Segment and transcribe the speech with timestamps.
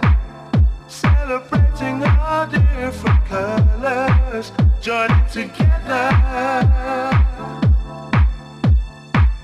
[0.88, 6.12] celebrating all different colors, joining together,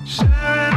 [0.05, 0.72] sharing.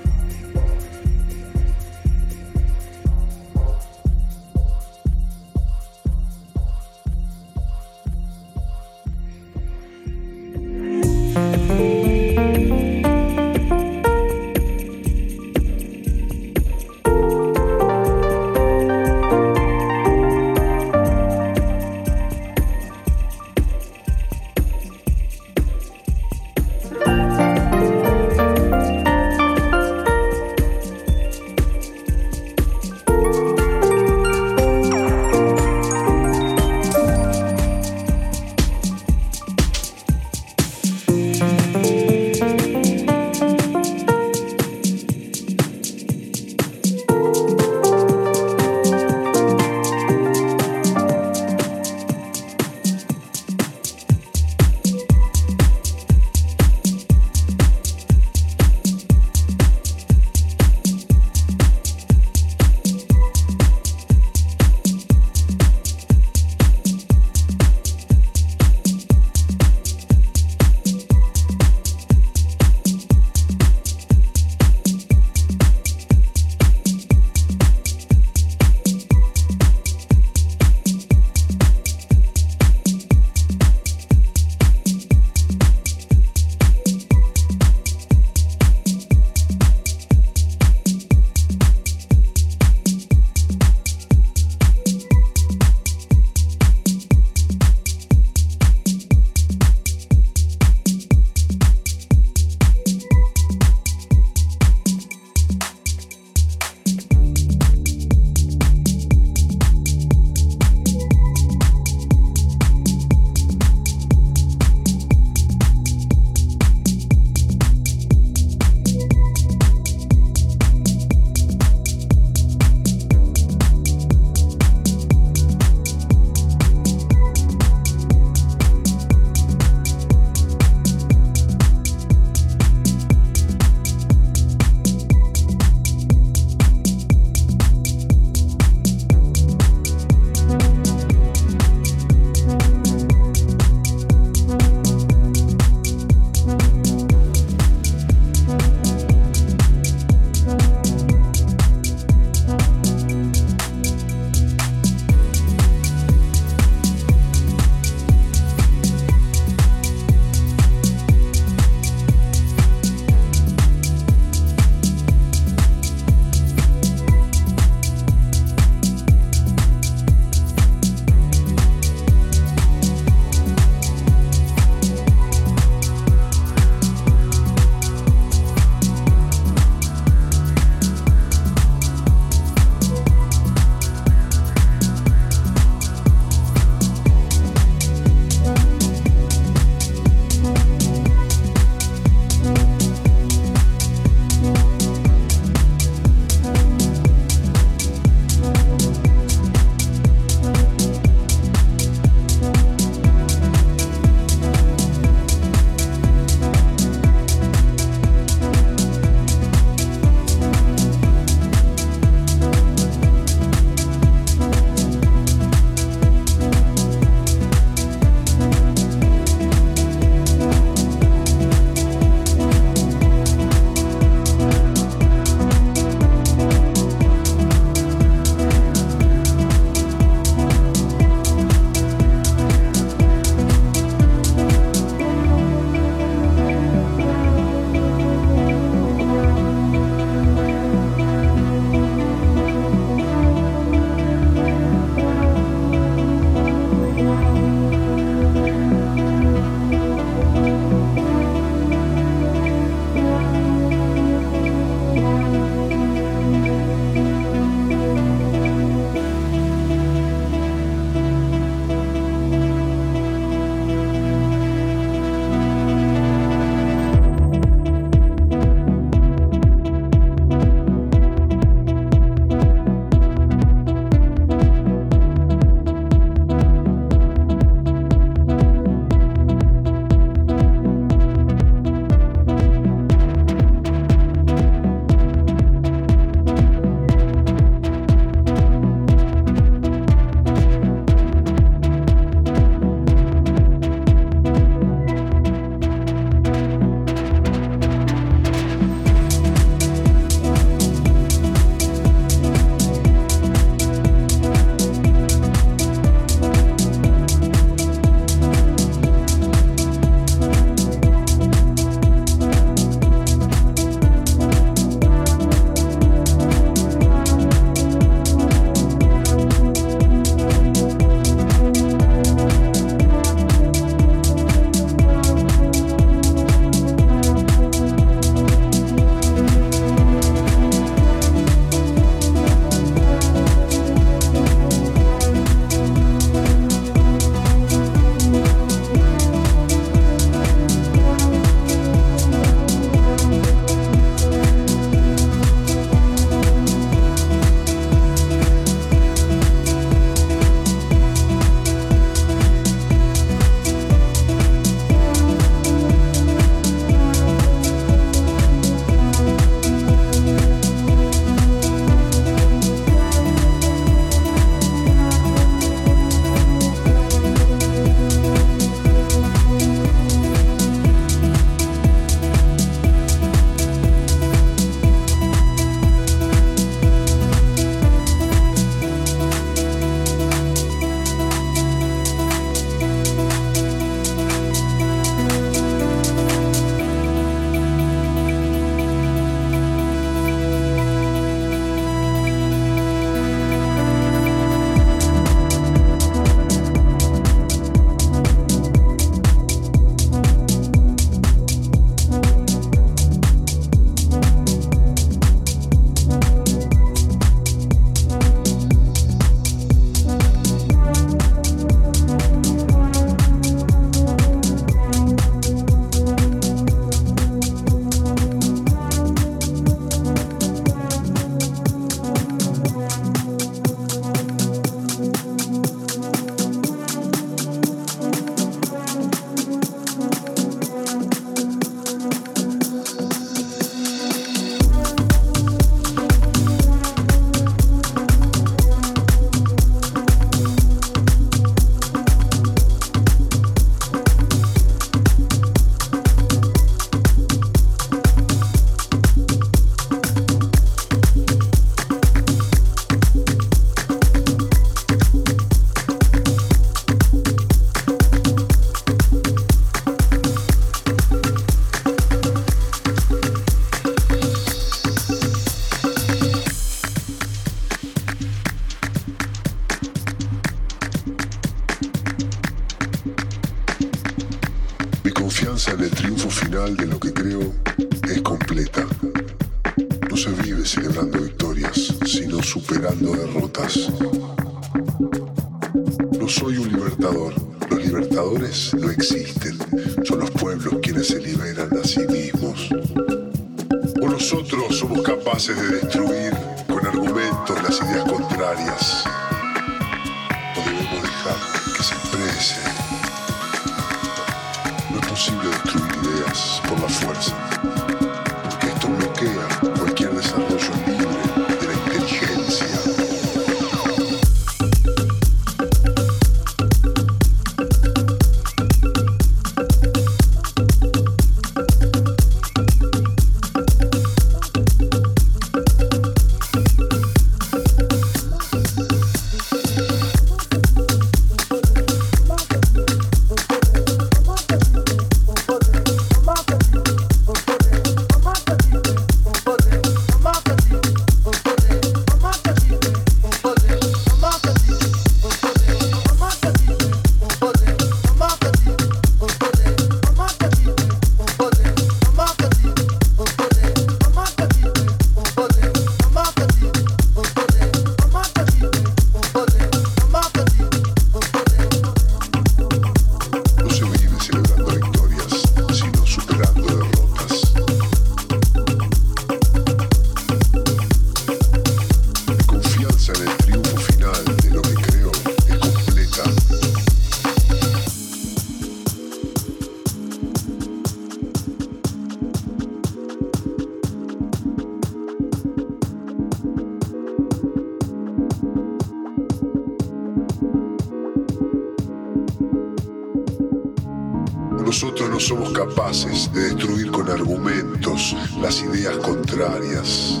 [595.58, 600.00] De destruir con argumentos las ideas contrarias.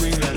[0.00, 0.35] We